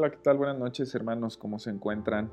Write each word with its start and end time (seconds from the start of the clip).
Hola, 0.00 0.12
¿qué 0.12 0.18
tal? 0.22 0.36
Buenas 0.36 0.56
noches 0.56 0.94
hermanos, 0.94 1.36
¿cómo 1.36 1.58
se 1.58 1.70
encuentran? 1.70 2.30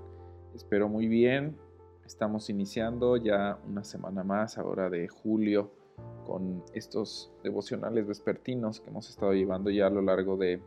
Espero 0.53 0.87
muy 0.87 1.07
bien. 1.07 1.57
Estamos 2.05 2.51
iniciando 2.51 3.17
ya 3.17 3.57
una 3.67 3.83
semana 3.83 4.23
más, 4.23 4.59
ahora 4.59 4.87
de 4.91 5.07
julio, 5.07 5.71
con 6.27 6.63
estos 6.75 7.33
devocionales 7.43 8.05
vespertinos 8.05 8.81
que 8.81 8.91
hemos 8.91 9.09
estado 9.09 9.33
llevando 9.33 9.71
ya 9.71 9.87
a 9.87 9.89
lo 9.89 10.03
largo 10.03 10.37
de 10.37 10.61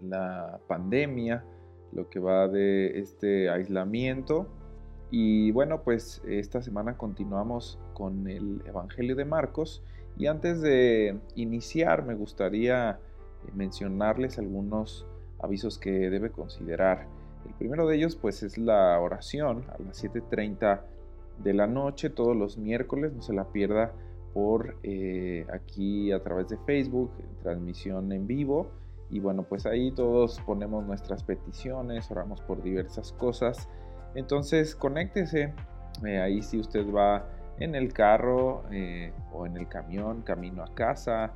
la 0.00 0.60
pandemia, 0.68 1.44
lo 1.90 2.08
que 2.08 2.20
va 2.20 2.46
de 2.46 3.00
este 3.00 3.50
aislamiento. 3.50 4.46
Y 5.10 5.50
bueno, 5.50 5.82
pues 5.82 6.22
esta 6.24 6.62
semana 6.62 6.96
continuamos 6.96 7.80
con 7.94 8.28
el 8.28 8.62
Evangelio 8.64 9.16
de 9.16 9.24
Marcos. 9.24 9.82
Y 10.16 10.28
antes 10.28 10.60
de 10.62 11.18
iniciar, 11.34 12.04
me 12.04 12.14
gustaría 12.14 13.00
mencionarles 13.54 14.38
algunos 14.38 15.04
avisos 15.40 15.78
que 15.78 15.90
debe 15.90 16.30
considerar. 16.30 17.06
El 17.46 17.54
primero 17.54 17.86
de 17.86 17.96
ellos 17.96 18.16
pues 18.16 18.42
es 18.42 18.58
la 18.58 18.98
oración 19.00 19.64
a 19.68 19.82
las 19.82 20.02
7.30 20.02 20.80
de 21.38 21.54
la 21.54 21.66
noche 21.66 22.10
todos 22.10 22.36
los 22.36 22.58
miércoles, 22.58 23.12
no 23.12 23.22
se 23.22 23.32
la 23.32 23.44
pierda 23.44 23.92
por 24.32 24.76
eh, 24.82 25.46
aquí 25.52 26.12
a 26.12 26.22
través 26.22 26.48
de 26.48 26.58
Facebook, 26.58 27.10
transmisión 27.42 28.12
en 28.12 28.26
vivo. 28.26 28.70
Y 29.08 29.20
bueno, 29.20 29.44
pues 29.44 29.64
ahí 29.64 29.92
todos 29.92 30.40
ponemos 30.40 30.84
nuestras 30.84 31.22
peticiones, 31.22 32.10
oramos 32.10 32.42
por 32.42 32.62
diversas 32.62 33.12
cosas. 33.12 33.68
Entonces, 34.14 34.74
conéctese. 34.74 35.54
Eh, 36.04 36.18
ahí 36.18 36.42
si 36.42 36.58
usted 36.58 36.84
va 36.92 37.26
en 37.58 37.74
el 37.74 37.92
carro 37.92 38.64
eh, 38.70 39.12
o 39.32 39.46
en 39.46 39.56
el 39.56 39.68
camión, 39.68 40.20
camino 40.20 40.62
a 40.62 40.74
casa, 40.74 41.32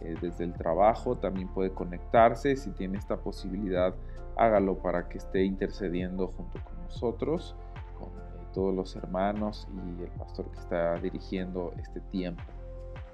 eh, 0.00 0.14
desde 0.20 0.44
el 0.44 0.52
trabajo, 0.52 1.16
también 1.16 1.48
puede 1.48 1.70
conectarse. 1.70 2.56
Si 2.56 2.70
tiene 2.70 2.98
esta 2.98 3.16
posibilidad, 3.16 3.94
hágalo 4.36 4.78
para 4.78 5.08
que 5.08 5.18
esté 5.18 5.44
intercediendo 5.44 6.28
junto 6.28 6.58
con 6.64 6.82
nosotros, 6.82 7.54
con 7.98 8.08
eh, 8.08 8.46
todos 8.52 8.74
los 8.74 8.96
hermanos 8.96 9.68
y 9.72 10.02
el 10.02 10.10
pastor 10.10 10.50
que 10.50 10.58
está 10.58 10.94
dirigiendo 10.96 11.72
este 11.78 12.00
tiempo. 12.00 12.42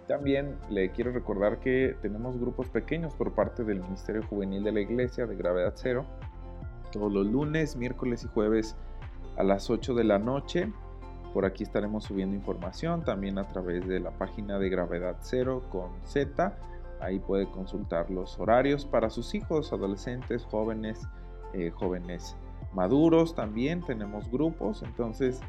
También 0.06 0.56
le 0.69 0.91
quiero 0.91 1.12
recordar 1.12 1.61
que 1.61 1.97
tenemos 2.03 2.37
grupos 2.37 2.69
pequeños 2.69 3.15
por 3.15 3.33
parte 3.33 3.62
del 3.62 3.81
Ministerio 3.81 4.25
Juvenil 4.25 4.65
de 4.65 4.72
la 4.72 4.81
Iglesia 4.81 5.25
de 5.27 5.37
Gravedad 5.37 5.75
Cero, 5.77 6.05
todos 6.91 7.12
los 7.12 7.27
lunes, 7.27 7.77
miércoles 7.77 8.25
y 8.25 8.28
jueves 8.28 8.77
a 9.37 9.44
las 9.44 9.70
8 9.70 9.94
de 9.94 10.05
la 10.05 10.19
noche. 10.19 10.72
Por 11.33 11.45
aquí 11.45 11.62
estaremos 11.62 12.05
subiendo 12.05 12.36
información 12.36 13.05
también 13.05 13.39
a 13.39 13.47
través 13.47 13.86
de 13.86 14.00
la 14.00 14.11
página 14.11 14.59
de 14.59 14.69
Gravedad 14.69 15.17
Cero 15.20 15.62
con 15.70 15.91
Z 16.05 16.56
Ahí 17.00 17.19
puede 17.19 17.50
consultar 17.50 18.11
los 18.11 18.39
horarios 18.39 18.84
para 18.84 19.09
sus 19.09 19.34
hijos, 19.34 19.72
adolescentes, 19.72 20.45
jóvenes, 20.45 21.00
eh, 21.55 21.70
jóvenes 21.70 22.37
maduros 22.75 23.34
también. 23.34 23.83
Tenemos 23.84 24.31
grupos, 24.31 24.83
entonces 24.83 25.41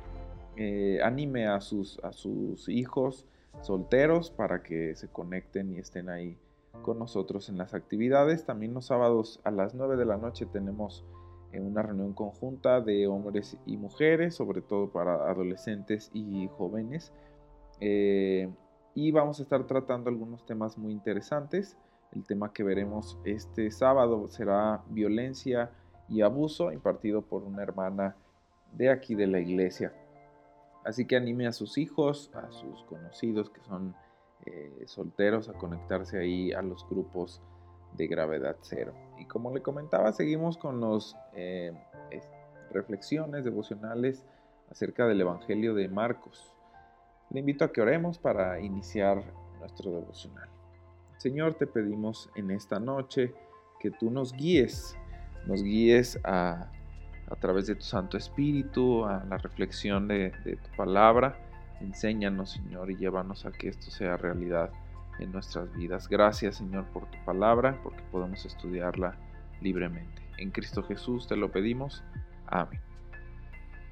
eh, 0.55 0.99
anime 1.03 1.47
a 1.47 1.59
sus, 1.59 1.99
a 2.03 2.13
sus 2.13 2.69
hijos 2.69 3.25
solteros 3.61 4.31
para 4.31 4.63
que 4.63 4.95
se 4.95 5.09
conecten 5.09 5.73
y 5.73 5.79
estén 5.79 6.09
ahí 6.09 6.37
con 6.83 6.97
nosotros 6.97 7.49
en 7.49 7.57
las 7.57 7.73
actividades. 7.73 8.45
También 8.45 8.73
los 8.73 8.85
sábados 8.85 9.41
a 9.43 9.51
las 9.51 9.75
9 9.75 9.97
de 9.97 10.05
la 10.05 10.15
noche 10.15 10.45
tenemos 10.45 11.03
eh, 11.51 11.59
una 11.59 11.81
reunión 11.81 12.13
conjunta 12.13 12.81
de 12.81 13.07
hombres 13.07 13.57
y 13.65 13.77
mujeres, 13.77 14.35
sobre 14.35 14.61
todo 14.61 14.91
para 14.91 15.29
adolescentes 15.29 16.09
y 16.13 16.47
jóvenes 16.57 17.11
y 18.93 19.11
vamos 19.11 19.39
a 19.39 19.43
estar 19.43 19.65
tratando 19.67 20.09
algunos 20.09 20.45
temas 20.45 20.77
muy 20.77 20.91
interesantes. 20.91 21.77
El 22.11 22.25
tema 22.25 22.51
que 22.51 22.63
veremos 22.63 23.17
este 23.23 23.71
sábado 23.71 24.27
será 24.29 24.83
violencia 24.89 25.71
y 26.09 26.21
abuso 26.21 26.71
impartido 26.71 27.21
por 27.21 27.43
una 27.43 27.63
hermana 27.63 28.17
de 28.73 28.89
aquí 28.89 29.15
de 29.15 29.27
la 29.27 29.39
iglesia. 29.39 29.93
Así 30.83 31.05
que 31.05 31.15
anime 31.15 31.47
a 31.47 31.53
sus 31.53 31.77
hijos, 31.77 32.31
a 32.33 32.51
sus 32.51 32.83
conocidos 32.83 33.49
que 33.49 33.61
son 33.61 33.95
eh, 34.45 34.83
solteros 34.87 35.47
a 35.47 35.53
conectarse 35.53 36.19
ahí 36.19 36.51
a 36.51 36.61
los 36.61 36.87
grupos 36.89 37.41
de 37.93 38.07
gravedad 38.07 38.57
cero. 38.61 38.93
Y 39.19 39.25
como 39.25 39.53
le 39.53 39.61
comentaba, 39.61 40.11
seguimos 40.11 40.57
con 40.57 40.81
las 40.81 41.15
eh, 41.33 41.71
reflexiones 42.71 43.43
devocionales 43.43 44.23
acerca 44.69 45.05
del 45.05 45.21
Evangelio 45.21 45.73
de 45.75 45.87
Marcos. 45.87 46.53
Le 47.29 47.39
invito 47.39 47.65
a 47.65 47.71
que 47.71 47.81
oremos 47.81 48.17
para 48.17 48.59
iniciar 48.59 49.23
nuestro 49.59 49.91
devocional. 49.91 50.49
Señor, 51.17 51.53
te 51.53 51.67
pedimos 51.67 52.29
en 52.35 52.51
esta 52.51 52.79
noche 52.79 53.33
que 53.79 53.91
tú 53.91 54.09
nos 54.09 54.33
guíes, 54.33 54.97
nos 55.45 55.63
guíes 55.63 56.19
a, 56.23 56.71
través 57.39 57.67
de 57.67 57.75
tu 57.75 57.83
Santo 57.83 58.17
Espíritu, 58.17 59.05
a 59.05 59.23
la 59.25 59.37
reflexión 59.37 60.07
de, 60.07 60.31
de 60.43 60.55
tu 60.57 60.75
palabra. 60.75 61.37
Enséñanos, 61.79 62.51
Señor, 62.51 62.91
y 62.91 62.97
llévanos 62.97 63.45
a 63.45 63.51
que 63.51 63.69
esto 63.69 63.89
sea 63.91 64.17
realidad 64.17 64.71
en 65.19 65.31
nuestras 65.31 65.71
vidas. 65.75 66.07
Gracias, 66.07 66.57
Señor, 66.57 66.85
por 66.93 67.09
tu 67.11 67.17
palabra, 67.25 67.79
porque 67.83 68.01
podemos 68.11 68.45
estudiarla 68.45 69.15
libremente. 69.61 70.21
En 70.37 70.51
Cristo 70.51 70.83
Jesús 70.83 71.27
te 71.27 71.35
lo 71.35 71.51
pedimos. 71.51 72.03
Amén. 72.47 72.81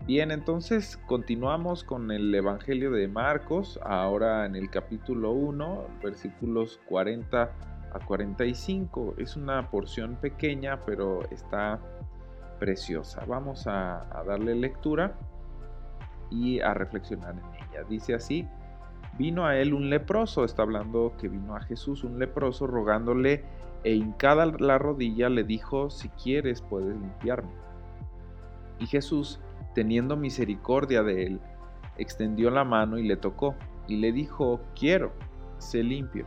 Bien, 0.06 0.31
entonces 0.31 0.97
continuamos 1.07 1.84
con 1.84 2.09
el 2.09 2.34
Evangelio 2.34 2.90
de 2.91 3.07
Marcos, 3.07 3.80
ahora 3.84 4.46
en 4.46 4.56
el 4.56 4.69
capítulo 4.69 5.31
1, 5.31 5.88
versículos 6.02 6.80
40 6.88 7.51
a 7.94 8.06
45. 8.06 9.16
Es 9.18 9.36
una 9.36 9.69
porción 9.69 10.16
pequeña, 10.16 10.84
pero 10.86 11.30
está 11.30 11.80
preciosa. 12.59 13.24
Vamos 13.28 13.68
a, 13.68 14.06
darle 14.25 14.56
lectura 14.56 15.16
y 16.31 16.59
a 16.59 16.74
reflexionar 16.74 17.36
en 17.36 17.56
ella. 17.56 17.84
Dice 17.88 18.16
así, 18.16 18.47
vino 19.19 19.46
a 19.46 19.57
él 19.57 19.74
un 19.74 19.90
leproso, 19.90 20.46
está 20.46 20.63
hablando 20.63 21.13
que 21.19 21.28
vino 21.28 21.53
a 21.53 21.62
Jesús 21.62 22.06
un 22.06 22.19
leproso 22.19 22.66
rogándole 22.66 23.44
e 23.84 23.94
hincada 23.94 24.46
la 24.46 24.78
rodilla 24.78 25.28
le 25.28 25.44
dijo, 25.44 25.90
si 25.90 26.07
quieres 26.09 26.62
puedes 26.62 26.97
limpiarme. 26.97 27.52
Y 28.80 28.88
Jesús, 28.88 29.41
teniendo 29.75 30.16
misericordia 30.16 31.03
de 31.03 31.25
él, 31.25 31.41
extendió 31.97 32.50
la 32.50 32.63
mano 32.63 32.97
y 32.97 33.03
le 33.03 33.18
tocó, 33.18 33.56
y 33.90 33.97
le 33.97 34.13
dijo, 34.13 34.62
quiero, 34.74 35.12
sé 35.57 35.84
limpio. 35.84 36.25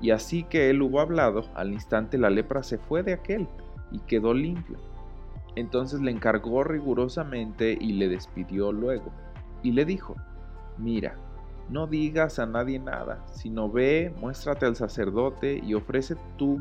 Y 0.00 0.12
así 0.12 0.44
que 0.44 0.70
él 0.70 0.82
hubo 0.82 1.00
hablado, 1.00 1.44
al 1.54 1.72
instante 1.72 2.16
la 2.16 2.30
lepra 2.30 2.62
se 2.62 2.78
fue 2.78 3.02
de 3.02 3.14
aquel, 3.14 3.48
y 3.90 3.98
quedó 4.00 4.34
limpio. 4.34 4.78
Entonces 5.56 6.00
le 6.00 6.12
encargó 6.12 6.62
rigurosamente 6.62 7.76
y 7.80 7.94
le 7.94 8.08
despidió 8.08 8.70
luego, 8.70 9.10
y 9.64 9.72
le 9.72 9.84
dijo, 9.84 10.14
mira, 10.78 11.16
no 11.68 11.86
digas 11.86 12.38
a 12.38 12.46
nadie 12.46 12.78
nada, 12.78 13.24
sino 13.32 13.70
ve, 13.70 14.14
muéstrate 14.20 14.66
al 14.66 14.76
sacerdote 14.76 15.60
y 15.62 15.74
ofrece 15.74 16.16
tú 16.36 16.60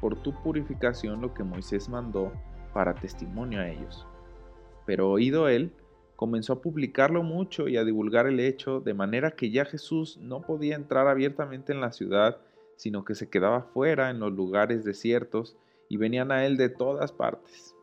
por 0.00 0.16
tu 0.22 0.32
purificación 0.42 1.20
lo 1.20 1.34
que 1.34 1.44
Moisés 1.44 1.88
mandó 1.88 2.32
para 2.72 2.94
testimonio 2.94 3.60
a 3.60 3.68
ellos. 3.68 4.06
Pero 4.86 5.10
oído 5.10 5.48
él, 5.48 5.72
comenzó 6.16 6.54
a 6.54 6.60
publicarlo 6.60 7.22
mucho 7.22 7.68
y 7.68 7.76
a 7.76 7.84
divulgar 7.84 8.26
el 8.26 8.40
hecho, 8.40 8.80
de 8.80 8.94
manera 8.94 9.32
que 9.32 9.50
ya 9.50 9.64
Jesús 9.64 10.18
no 10.18 10.42
podía 10.42 10.76
entrar 10.76 11.08
abiertamente 11.08 11.72
en 11.72 11.80
la 11.80 11.92
ciudad, 11.92 12.38
sino 12.76 13.04
que 13.04 13.14
se 13.14 13.28
quedaba 13.28 13.62
fuera 13.62 14.10
en 14.10 14.20
los 14.20 14.32
lugares 14.32 14.84
desiertos 14.84 15.56
y 15.88 15.96
venían 15.96 16.32
a 16.32 16.46
él 16.46 16.56
de 16.56 16.68
todas 16.68 17.12
partes. 17.12 17.74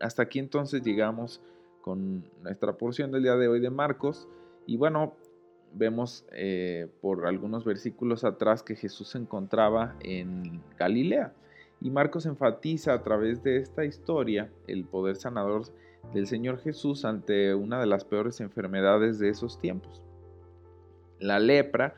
Hasta 0.00 0.22
aquí 0.22 0.38
entonces 0.38 0.82
llegamos 0.82 1.42
con 1.82 2.24
nuestra 2.42 2.76
porción 2.76 3.10
del 3.10 3.22
día 3.22 3.36
de 3.36 3.48
hoy 3.48 3.60
de 3.60 3.70
Marcos 3.70 4.28
y 4.68 4.76
bueno, 4.76 5.14
vemos 5.72 6.26
eh, 6.30 6.88
por 7.00 7.26
algunos 7.26 7.64
versículos 7.64 8.22
atrás 8.22 8.62
que 8.62 8.76
Jesús 8.76 9.08
se 9.08 9.18
encontraba 9.18 9.96
en 10.00 10.62
Galilea. 10.78 11.32
Y 11.80 11.88
Marcos 11.88 12.26
enfatiza 12.26 12.92
a 12.92 13.02
través 13.02 13.42
de 13.42 13.56
esta 13.56 13.86
historia 13.86 14.50
el 14.66 14.84
poder 14.84 15.16
sanador 15.16 15.62
del 16.12 16.26
Señor 16.26 16.58
Jesús 16.58 17.06
ante 17.06 17.54
una 17.54 17.80
de 17.80 17.86
las 17.86 18.04
peores 18.04 18.42
enfermedades 18.42 19.18
de 19.18 19.30
esos 19.30 19.58
tiempos. 19.58 20.02
La 21.18 21.38
lepra 21.38 21.94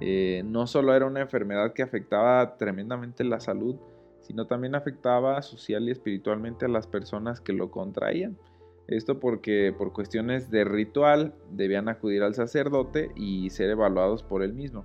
eh, 0.00 0.42
no 0.46 0.66
solo 0.66 0.94
era 0.94 1.04
una 1.04 1.20
enfermedad 1.20 1.74
que 1.74 1.82
afectaba 1.82 2.56
tremendamente 2.56 3.22
la 3.22 3.38
salud, 3.38 3.76
sino 4.20 4.46
también 4.46 4.74
afectaba 4.74 5.42
social 5.42 5.86
y 5.86 5.90
espiritualmente 5.90 6.64
a 6.64 6.68
las 6.68 6.86
personas 6.86 7.42
que 7.42 7.52
lo 7.52 7.70
contraían. 7.70 8.38
Esto 8.86 9.18
porque 9.18 9.74
por 9.76 9.92
cuestiones 9.92 10.50
de 10.50 10.64
ritual 10.64 11.34
debían 11.50 11.88
acudir 11.88 12.22
al 12.22 12.34
sacerdote 12.34 13.10
y 13.16 13.50
ser 13.50 13.70
evaluados 13.70 14.22
por 14.22 14.42
él 14.42 14.52
mismo. 14.52 14.84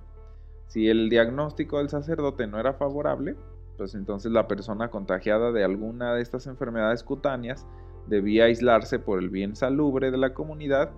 Si 0.68 0.88
el 0.88 1.10
diagnóstico 1.10 1.78
del 1.78 1.90
sacerdote 1.90 2.46
no 2.46 2.58
era 2.58 2.72
favorable, 2.74 3.36
pues 3.76 3.94
entonces 3.94 4.32
la 4.32 4.48
persona 4.48 4.88
contagiada 4.88 5.52
de 5.52 5.64
alguna 5.64 6.14
de 6.14 6.22
estas 6.22 6.46
enfermedades 6.46 7.02
cutáneas 7.02 7.66
debía 8.06 8.44
aislarse 8.44 8.98
por 8.98 9.18
el 9.18 9.28
bien 9.28 9.54
salubre 9.54 10.10
de 10.10 10.18
la 10.18 10.32
comunidad, 10.32 10.90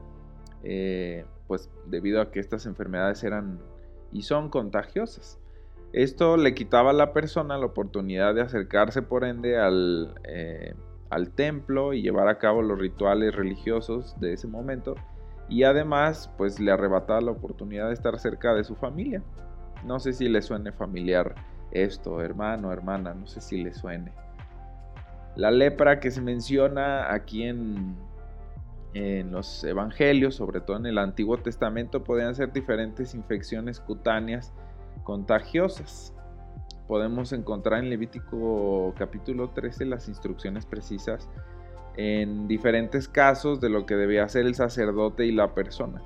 eh, 0.62 1.24
pues 1.48 1.70
debido 1.86 2.20
a 2.20 2.30
que 2.30 2.40
estas 2.40 2.66
enfermedades 2.66 3.24
eran 3.24 3.60
y 4.12 4.22
son 4.22 4.48
contagiosas. 4.48 5.38
Esto 5.92 6.36
le 6.36 6.54
quitaba 6.54 6.90
a 6.90 6.94
la 6.94 7.12
persona 7.12 7.58
la 7.58 7.66
oportunidad 7.66 8.34
de 8.34 8.42
acercarse 8.42 9.02
por 9.02 9.24
ende 9.24 9.58
al, 9.58 10.14
eh, 10.24 10.74
al 11.12 11.30
templo 11.30 11.92
y 11.92 12.00
llevar 12.00 12.28
a 12.28 12.38
cabo 12.38 12.62
los 12.62 12.78
rituales 12.78 13.34
religiosos 13.34 14.18
de 14.18 14.32
ese 14.32 14.48
momento 14.48 14.94
y 15.48 15.64
además 15.64 16.32
pues 16.38 16.58
le 16.58 16.72
arrebataba 16.72 17.20
la 17.20 17.32
oportunidad 17.32 17.88
de 17.88 17.94
estar 17.94 18.18
cerca 18.18 18.54
de 18.54 18.64
su 18.64 18.74
familia. 18.74 19.22
No 19.84 20.00
sé 20.00 20.14
si 20.14 20.28
le 20.28 20.40
suene 20.40 20.72
familiar 20.72 21.34
esto, 21.70 22.22
hermano, 22.22 22.72
hermana, 22.72 23.12
no 23.12 23.26
sé 23.26 23.42
si 23.42 23.62
le 23.62 23.74
suene. 23.74 24.12
La 25.36 25.50
lepra 25.50 26.00
que 26.00 26.10
se 26.10 26.22
menciona 26.22 27.12
aquí 27.12 27.42
en, 27.42 27.94
en 28.94 29.30
los 29.30 29.62
evangelios, 29.64 30.36
sobre 30.36 30.62
todo 30.62 30.78
en 30.78 30.86
el 30.86 30.96
Antiguo 30.96 31.36
Testamento, 31.36 32.04
podían 32.04 32.34
ser 32.34 32.52
diferentes 32.52 33.14
infecciones 33.14 33.80
cutáneas 33.80 34.52
contagiosas. 35.04 36.14
Podemos 36.92 37.32
encontrar 37.32 37.82
en 37.82 37.88
Levítico 37.88 38.92
capítulo 38.98 39.48
13 39.48 39.86
las 39.86 40.08
instrucciones 40.08 40.66
precisas 40.66 41.26
en 41.96 42.46
diferentes 42.48 43.08
casos 43.08 43.62
de 43.62 43.70
lo 43.70 43.86
que 43.86 43.96
debía 43.96 44.24
hacer 44.24 44.44
el 44.44 44.54
sacerdote 44.54 45.24
y 45.24 45.32
la 45.32 45.54
persona. 45.54 46.02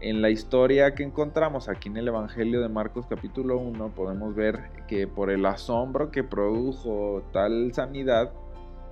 En 0.00 0.20
la 0.20 0.28
historia 0.28 0.96
que 0.96 1.04
encontramos 1.04 1.68
aquí 1.68 1.90
en 1.90 1.96
el 1.96 2.08
Evangelio 2.08 2.60
de 2.60 2.68
Marcos 2.68 3.06
capítulo 3.08 3.58
1 3.58 3.94
podemos 3.94 4.34
ver 4.34 4.58
que 4.88 5.06
por 5.06 5.30
el 5.30 5.46
asombro 5.46 6.10
que 6.10 6.24
produjo 6.24 7.22
tal 7.32 7.72
sanidad, 7.72 8.32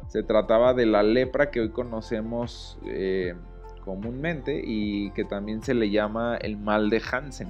se 0.07 0.23
trataba 0.23 0.73
de 0.73 0.87
la 0.87 1.03
lepra 1.03 1.51
que 1.51 1.63
hoy 1.63 1.71
conocemos 1.71 2.79
eh, 2.87 3.35
comúnmente 3.85 4.63
y 4.65 5.11
que 5.15 5.25
también 5.25 5.65
se 5.65 5.75
le 5.75 5.91
llama 5.91 6.37
el 6.37 6.57
mal 6.57 6.91
de 6.91 7.03
Hansen. 7.11 7.49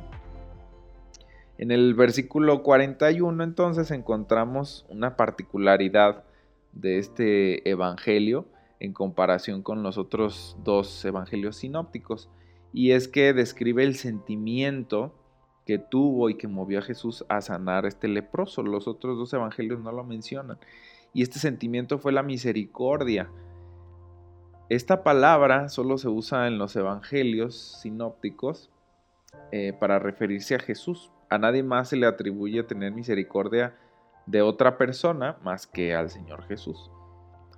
En 1.59 1.73
el 1.73 1.95
versículo 1.95 2.63
41 2.63 3.43
entonces 3.43 3.91
encontramos 3.91 4.87
una 4.89 5.17
particularidad 5.17 6.25
de 6.73 6.99
este 6.99 7.69
evangelio 7.69 8.47
en 8.81 8.93
comparación 8.93 9.63
con 9.63 9.83
los 9.83 9.99
otros 9.99 10.57
dos 10.63 11.05
evangelios 11.05 11.57
sinópticos 11.57 12.31
y 12.73 12.93
es 12.93 13.09
que 13.09 13.33
describe 13.33 13.83
el 13.83 13.97
sentimiento 13.97 15.13
que 15.67 15.79
tuvo 15.79 16.31
y 16.31 16.35
que 16.37 16.49
movió 16.49 16.79
a 16.79 16.83
Jesús 16.83 17.25
a 17.29 17.41
sanar 17.41 17.87
este 17.87 18.09
leproso. 18.09 18.63
Los 18.63 18.89
otros 18.89 19.19
dos 19.19 19.33
evangelios 19.35 19.81
no 19.81 19.93
lo 19.93 20.05
mencionan. 20.05 20.59
Y 21.13 21.23
este 21.23 21.39
sentimiento 21.39 21.99
fue 21.99 22.13
la 22.13 22.23
misericordia. 22.23 23.31
Esta 24.71 25.03
palabra 25.03 25.69
solo 25.69 25.99
se 25.99 26.09
usa 26.09 26.47
en 26.47 26.57
los 26.57 26.77
evangelios 26.77 27.81
sinópticos 27.83 28.71
eh, 29.53 29.75
para 29.79 29.99
referirse 29.99 30.55
a 30.55 30.59
Jesús, 30.59 31.11
a 31.31 31.39
nadie 31.39 31.63
más 31.63 31.89
se 31.91 31.97
le 31.97 32.07
atribuye 32.07 32.63
tener 32.63 32.93
misericordia 32.93 33.75
de 34.27 34.43
otra 34.43 34.77
persona 34.77 35.37
más 35.43 35.67
que 35.67 35.95
al 35.95 36.11
Señor 36.11 36.45
Jesús. 36.47 36.91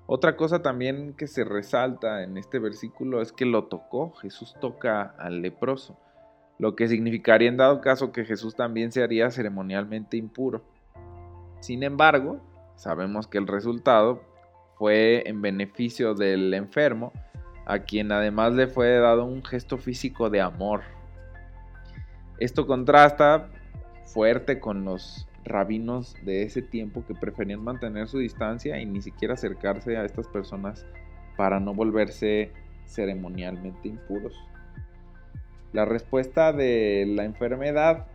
Otra 0.07 0.37
cosa 0.37 0.61
también 0.61 1.15
que 1.15 1.27
se 1.27 1.45
resalta 1.45 2.25
en 2.25 2.37
este 2.37 2.59
versículo 2.59 3.23
es 3.23 3.33
que 3.33 3.47
lo 3.47 3.65
tocó, 3.65 4.13
Jesús 4.15 4.57
toca 4.61 5.03
al 5.03 5.41
leproso, 5.41 5.97
lo 6.59 6.75
que 6.75 6.89
significaría 6.89 7.49
en 7.49 7.57
dado 7.57 7.81
caso 7.81 8.13
que 8.13 8.25
Jesús 8.25 8.57
también 8.57 8.91
se 8.91 9.03
haría 9.03 9.31
ceremonialmente 9.31 10.17
impuro. 10.17 10.63
Sin 11.61 11.83
embargo, 11.83 12.41
sabemos 12.75 13.29
que 13.29 13.39
el 13.39 13.47
resultado 13.47 14.23
fue 14.77 15.29
en 15.29 15.43
beneficio 15.43 16.15
del 16.15 16.55
enfermo, 16.55 17.13
a 17.67 17.81
quien 17.81 18.11
además 18.11 18.53
le 18.55 18.67
fue 18.67 18.97
dado 18.99 19.25
un 19.25 19.45
gesto 19.45 19.79
físico 19.79 20.29
de 20.29 20.41
amor. 20.41 20.83
Esto 22.39 22.67
contrasta 22.67 23.49
fuerte 24.13 24.61
con 24.61 24.85
los 24.85 25.27
rabinos 25.45 26.17
de 26.25 26.43
ese 26.43 26.63
tiempo 26.63 27.05
que 27.07 27.15
preferían 27.15 27.63
mantener 27.63 28.09
su 28.09 28.19
distancia 28.19 28.81
y 28.81 28.87
ni 28.87 29.01
siquiera 29.01 29.35
acercarse 29.35 29.97
a 29.97 30.05
estas 30.05 30.27
personas 30.29 30.87
para 31.37 31.61
no 31.61 31.75
volverse 31.75 32.53
ceremonialmente 32.85 33.89
impuros. 33.89 34.35
La 35.73 35.85
respuesta 35.85 36.53
de 36.53 37.07
la 37.09 37.25
enfermedad, 37.25 38.07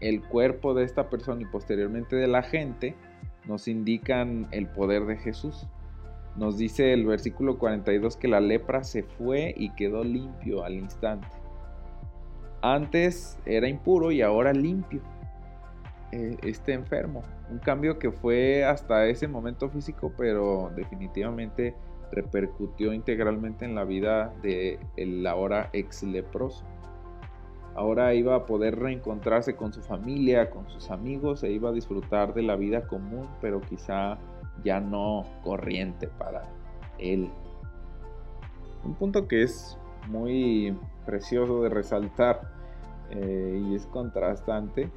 el 0.00 0.22
cuerpo 0.22 0.74
de 0.74 0.84
esta 0.84 1.10
persona 1.10 1.42
y 1.42 1.46
posteriormente 1.46 2.16
de 2.16 2.28
la 2.28 2.42
gente 2.42 2.94
nos 3.46 3.66
indican 3.66 4.46
el 4.52 4.66
poder 4.68 5.06
de 5.06 5.16
Jesús. 5.16 5.66
Nos 6.36 6.56
dice 6.56 6.92
el 6.92 7.04
versículo 7.04 7.58
42 7.58 8.16
que 8.16 8.28
la 8.28 8.40
lepra 8.40 8.84
se 8.84 9.02
fue 9.02 9.54
y 9.56 9.70
quedó 9.70 10.04
limpio 10.04 10.62
al 10.62 10.74
instante. 10.74 11.26
Antes 12.62 13.38
era 13.46 13.68
impuro 13.68 14.10
y 14.10 14.22
ahora 14.22 14.52
limpio. 14.52 15.00
Eh, 16.12 16.36
este 16.42 16.72
enfermo. 16.72 17.22
Un 17.50 17.58
cambio 17.58 17.98
que 17.98 18.10
fue 18.10 18.64
hasta 18.64 19.06
ese 19.06 19.28
momento 19.28 19.68
físico, 19.68 20.12
pero 20.16 20.70
definitivamente 20.74 21.74
repercutió 22.10 22.94
integralmente 22.94 23.66
en 23.66 23.74
la 23.74 23.84
vida 23.84 24.32
de 24.42 24.78
el 24.96 25.26
ahora 25.26 25.68
ex 25.74 26.02
leproso. 26.02 26.64
Ahora 27.74 28.14
iba 28.14 28.34
a 28.34 28.46
poder 28.46 28.78
reencontrarse 28.78 29.54
con 29.54 29.72
su 29.72 29.82
familia, 29.82 30.50
con 30.50 30.68
sus 30.68 30.90
amigos 30.90 31.44
e 31.44 31.52
iba 31.52 31.68
a 31.68 31.72
disfrutar 31.72 32.34
de 32.34 32.42
la 32.42 32.56
vida 32.56 32.86
común, 32.86 33.28
pero 33.40 33.60
quizá 33.60 34.18
ya 34.64 34.80
no 34.80 35.24
corriente 35.44 36.08
para 36.08 36.42
él. 36.98 37.30
Un 38.84 38.94
punto 38.94 39.28
que 39.28 39.42
es 39.42 39.78
muy 40.08 40.76
precioso 41.08 41.62
de 41.62 41.70
resaltar 41.70 42.52
eh, 43.10 43.64
y 43.66 43.74
es 43.74 43.86
contrastante, 43.86 44.90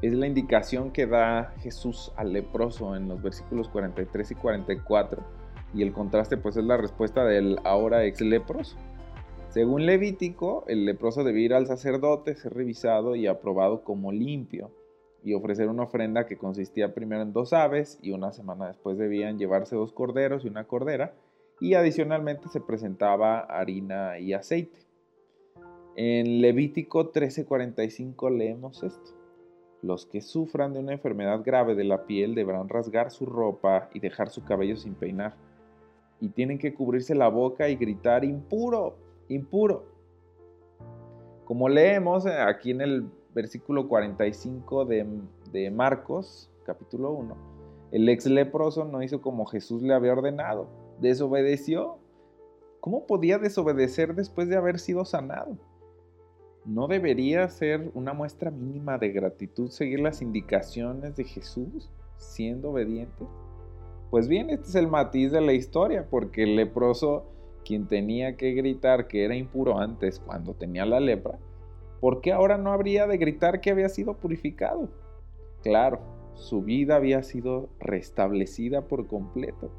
es 0.00 0.12
la 0.12 0.28
indicación 0.28 0.92
que 0.92 1.06
da 1.06 1.52
Jesús 1.58 2.12
al 2.14 2.32
leproso 2.32 2.94
en 2.94 3.08
los 3.08 3.20
versículos 3.20 3.68
43 3.68 4.30
y 4.30 4.34
44. 4.36 5.22
Y 5.74 5.82
el 5.82 5.92
contraste 5.92 6.36
pues 6.36 6.56
es 6.56 6.64
la 6.64 6.76
respuesta 6.76 7.24
del 7.24 7.58
ahora 7.64 8.04
ex 8.04 8.20
leproso. 8.20 8.76
Según 9.48 9.84
Levítico, 9.84 10.64
el 10.68 10.84
leproso 10.84 11.24
debía 11.24 11.46
ir 11.46 11.54
al 11.54 11.66
sacerdote, 11.66 12.36
ser 12.36 12.54
revisado 12.54 13.16
y 13.16 13.26
aprobado 13.26 13.82
como 13.82 14.12
limpio 14.12 14.70
y 15.24 15.34
ofrecer 15.34 15.68
una 15.68 15.84
ofrenda 15.84 16.26
que 16.26 16.38
consistía 16.38 16.94
primero 16.94 17.22
en 17.22 17.32
dos 17.32 17.52
aves 17.52 17.98
y 18.00 18.12
una 18.12 18.32
semana 18.32 18.68
después 18.68 18.96
debían 18.96 19.38
llevarse 19.38 19.74
dos 19.74 19.92
corderos 19.92 20.44
y 20.44 20.48
una 20.48 20.64
cordera 20.64 21.14
y 21.60 21.74
adicionalmente 21.74 22.48
se 22.48 22.60
presentaba 22.60 23.40
harina 23.40 24.18
y 24.20 24.34
aceite. 24.34 24.91
En 25.94 26.40
Levítico 26.40 27.12
13:45 27.12 28.30
leemos 28.30 28.82
esto. 28.82 29.10
Los 29.82 30.06
que 30.06 30.22
sufran 30.22 30.72
de 30.72 30.78
una 30.78 30.92
enfermedad 30.92 31.42
grave 31.44 31.74
de 31.74 31.84
la 31.84 32.06
piel 32.06 32.34
deberán 32.34 32.70
rasgar 32.70 33.10
su 33.10 33.26
ropa 33.26 33.90
y 33.92 34.00
dejar 34.00 34.30
su 34.30 34.42
cabello 34.42 34.76
sin 34.76 34.94
peinar. 34.94 35.34
Y 36.18 36.30
tienen 36.30 36.58
que 36.58 36.72
cubrirse 36.72 37.14
la 37.14 37.28
boca 37.28 37.68
y 37.68 37.76
gritar 37.76 38.24
impuro, 38.24 38.96
impuro. 39.28 39.84
Como 41.44 41.68
leemos 41.68 42.24
aquí 42.24 42.70
en 42.70 42.80
el 42.80 43.10
versículo 43.34 43.86
45 43.86 44.86
de, 44.86 45.06
de 45.50 45.70
Marcos, 45.70 46.50
capítulo 46.64 47.10
1, 47.12 47.36
el 47.90 48.08
ex 48.08 48.24
leproso 48.24 48.86
no 48.86 49.02
hizo 49.02 49.20
como 49.20 49.44
Jesús 49.44 49.82
le 49.82 49.92
había 49.92 50.12
ordenado, 50.12 50.68
desobedeció. 51.00 51.98
¿Cómo 52.80 53.06
podía 53.06 53.38
desobedecer 53.38 54.14
después 54.14 54.48
de 54.48 54.56
haber 54.56 54.78
sido 54.78 55.04
sanado? 55.04 55.58
¿No 56.64 56.86
debería 56.86 57.48
ser 57.48 57.90
una 57.92 58.12
muestra 58.12 58.52
mínima 58.52 58.96
de 58.96 59.08
gratitud 59.08 59.68
seguir 59.70 59.98
las 59.98 60.22
indicaciones 60.22 61.16
de 61.16 61.24
Jesús 61.24 61.90
siendo 62.16 62.70
obediente? 62.70 63.24
Pues 64.10 64.28
bien, 64.28 64.48
este 64.48 64.68
es 64.68 64.74
el 64.76 64.86
matiz 64.86 65.32
de 65.32 65.40
la 65.40 65.54
historia, 65.54 66.06
porque 66.08 66.44
el 66.44 66.54
leproso, 66.54 67.24
quien 67.64 67.88
tenía 67.88 68.36
que 68.36 68.52
gritar 68.52 69.08
que 69.08 69.24
era 69.24 69.34
impuro 69.34 69.78
antes 69.78 70.20
cuando 70.20 70.54
tenía 70.54 70.86
la 70.86 71.00
lepra, 71.00 71.36
¿por 72.00 72.20
qué 72.20 72.30
ahora 72.30 72.58
no 72.58 72.70
habría 72.72 73.08
de 73.08 73.18
gritar 73.18 73.60
que 73.60 73.72
había 73.72 73.88
sido 73.88 74.18
purificado? 74.18 74.88
Claro, 75.64 75.98
su 76.34 76.62
vida 76.62 76.94
había 76.94 77.24
sido 77.24 77.70
restablecida 77.80 78.86
por 78.86 79.08
completo. 79.08 79.72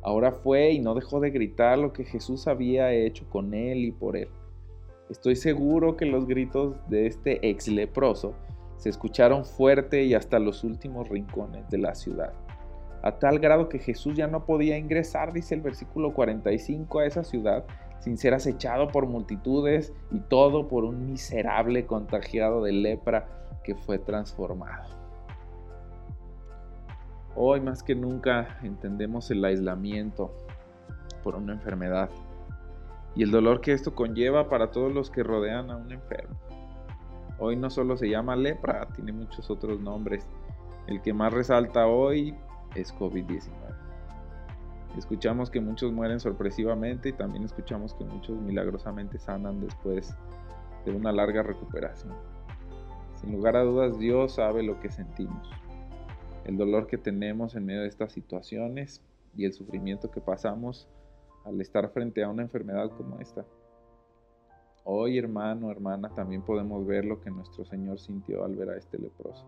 Ahora 0.00 0.32
fue 0.32 0.70
y 0.72 0.80
no 0.80 0.94
dejó 0.94 1.20
de 1.20 1.30
gritar 1.30 1.78
lo 1.78 1.92
que 1.92 2.04
Jesús 2.04 2.48
había 2.48 2.90
hecho 2.94 3.28
con 3.28 3.52
él 3.52 3.84
y 3.84 3.90
por 3.90 4.16
él. 4.16 4.28
Estoy 5.10 5.36
seguro 5.36 5.96
que 5.96 6.06
los 6.06 6.26
gritos 6.26 6.76
de 6.88 7.06
este 7.06 7.48
ex 7.48 7.68
leproso 7.68 8.34
se 8.76 8.88
escucharon 8.88 9.44
fuerte 9.44 10.04
y 10.04 10.14
hasta 10.14 10.38
los 10.38 10.64
últimos 10.64 11.08
rincones 11.08 11.68
de 11.70 11.78
la 11.78 11.94
ciudad. 11.94 12.32
A 13.02 13.18
tal 13.18 13.38
grado 13.40 13.68
que 13.68 13.78
Jesús 13.78 14.16
ya 14.16 14.28
no 14.28 14.44
podía 14.44 14.78
ingresar, 14.78 15.32
dice 15.32 15.54
el 15.54 15.60
versículo 15.60 16.14
45, 16.14 17.00
a 17.00 17.06
esa 17.06 17.24
ciudad 17.24 17.64
sin 17.98 18.18
ser 18.18 18.34
acechado 18.34 18.88
por 18.88 19.06
multitudes 19.06 19.92
y 20.10 20.18
todo 20.20 20.66
por 20.66 20.84
un 20.84 21.06
miserable 21.06 21.86
contagiado 21.86 22.62
de 22.62 22.72
lepra 22.72 23.28
que 23.62 23.76
fue 23.76 23.98
transformado. 23.98 24.88
Hoy 27.36 27.60
más 27.60 27.82
que 27.82 27.94
nunca 27.94 28.58
entendemos 28.62 29.30
el 29.30 29.44
aislamiento 29.44 30.34
por 31.22 31.36
una 31.36 31.52
enfermedad 31.52 32.10
y 33.14 33.22
el 33.22 33.30
dolor 33.30 33.60
que 33.60 33.72
esto 33.72 33.94
conlleva 33.94 34.48
para 34.48 34.70
todos 34.70 34.92
los 34.92 35.10
que 35.10 35.22
rodean 35.22 35.70
a 35.70 35.76
un 35.76 35.92
enfermo. 35.92 36.36
Hoy 37.38 37.56
no 37.56 37.70
solo 37.70 37.96
se 37.96 38.08
llama 38.08 38.36
lepra, 38.36 38.86
tiene 38.94 39.12
muchos 39.12 39.50
otros 39.50 39.80
nombres. 39.80 40.28
El 40.86 41.02
que 41.02 41.12
más 41.12 41.32
resalta 41.32 41.86
hoy 41.86 42.34
es 42.74 42.94
COVID-19. 42.94 43.50
Escuchamos 44.96 45.50
que 45.50 45.60
muchos 45.60 45.92
mueren 45.92 46.20
sorpresivamente 46.20 47.10
y 47.10 47.12
también 47.12 47.44
escuchamos 47.44 47.94
que 47.94 48.04
muchos 48.04 48.40
milagrosamente 48.40 49.18
sanan 49.18 49.60
después 49.60 50.14
de 50.84 50.92
una 50.92 51.12
larga 51.12 51.42
recuperación. 51.42 52.12
Sin 53.20 53.32
lugar 53.32 53.56
a 53.56 53.62
dudas, 53.62 53.98
Dios 53.98 54.34
sabe 54.34 54.62
lo 54.62 54.80
que 54.80 54.90
sentimos, 54.90 55.50
el 56.44 56.56
dolor 56.56 56.86
que 56.86 56.98
tenemos 56.98 57.54
en 57.54 57.66
medio 57.66 57.82
de 57.82 57.88
estas 57.88 58.12
situaciones 58.12 59.02
y 59.36 59.44
el 59.46 59.52
sufrimiento 59.52 60.10
que 60.10 60.20
pasamos 60.20 60.88
al 61.44 61.60
estar 61.60 61.90
frente 61.90 62.22
a 62.22 62.28
una 62.28 62.42
enfermedad 62.42 62.90
como 62.96 63.18
esta. 63.20 63.44
Hoy, 64.84 65.18
hermano, 65.18 65.70
hermana, 65.70 66.08
también 66.14 66.42
podemos 66.42 66.86
ver 66.86 67.04
lo 67.04 67.20
que 67.20 67.30
nuestro 67.30 67.64
Señor 67.64 67.98
sintió 68.00 68.44
al 68.44 68.56
ver 68.56 68.70
a 68.70 68.76
este 68.76 68.98
leproso. 68.98 69.46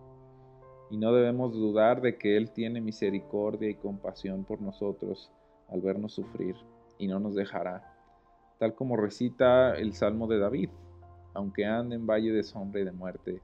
Y 0.90 0.96
no 0.96 1.12
debemos 1.12 1.52
dudar 1.52 2.00
de 2.00 2.16
que 2.16 2.36
Él 2.36 2.50
tiene 2.50 2.80
misericordia 2.80 3.68
y 3.68 3.74
compasión 3.74 4.44
por 4.44 4.60
nosotros 4.60 5.32
al 5.68 5.80
vernos 5.80 6.12
sufrir 6.12 6.54
y 6.98 7.08
no 7.08 7.18
nos 7.18 7.34
dejará, 7.34 7.94
tal 8.58 8.74
como 8.74 8.96
recita 8.96 9.74
el 9.74 9.94
Salmo 9.94 10.26
de 10.26 10.38
David, 10.38 10.70
aunque 11.32 11.64
ande 11.64 11.96
en 11.96 12.06
valle 12.06 12.32
de 12.32 12.44
sombra 12.44 12.80
y 12.80 12.84
de 12.84 12.92
muerte, 12.92 13.40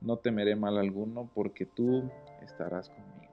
no 0.00 0.18
temeré 0.18 0.56
mal 0.56 0.78
alguno 0.78 1.30
porque 1.34 1.66
tú 1.66 2.10
estarás 2.42 2.88
conmigo. 2.88 3.32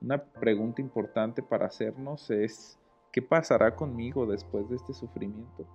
Una 0.00 0.22
pregunta 0.22 0.80
importante 0.80 1.42
para 1.42 1.66
hacernos 1.66 2.30
es, 2.30 2.78
¿qué 3.18 3.22
pasará 3.22 3.74
conmigo 3.74 4.26
después 4.26 4.68
de 4.68 4.76
este 4.76 4.94
sufrimiento? 4.94 5.66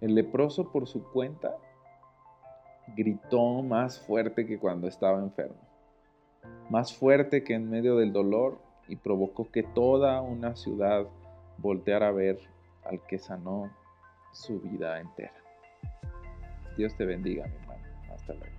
El 0.00 0.14
leproso 0.14 0.70
por 0.70 0.86
su 0.86 1.02
cuenta 1.02 1.56
gritó 2.96 3.64
más 3.64 3.98
fuerte 3.98 4.46
que 4.46 4.56
cuando 4.56 4.86
estaba 4.86 5.18
enfermo, 5.18 5.60
más 6.70 6.96
fuerte 6.96 7.42
que 7.42 7.54
en 7.54 7.68
medio 7.68 7.96
del 7.96 8.12
dolor 8.12 8.60
y 8.86 8.94
provocó 8.94 9.50
que 9.50 9.64
toda 9.64 10.22
una 10.22 10.54
ciudad 10.54 11.08
volteara 11.58 12.10
a 12.10 12.12
ver 12.12 12.38
al 12.84 13.04
que 13.08 13.18
sanó 13.18 13.68
su 14.32 14.60
vida 14.60 15.00
entera. 15.00 15.34
Dios 16.76 16.96
te 16.96 17.06
bendiga, 17.06 17.44
mi 17.48 17.56
hermano. 17.56 17.82
Hasta 18.14 18.34
luego. 18.34 18.55